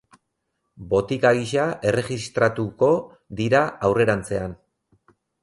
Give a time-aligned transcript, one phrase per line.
[0.93, 2.91] Botika gisa erregistratuko
[3.43, 4.59] dira aurrerantzean.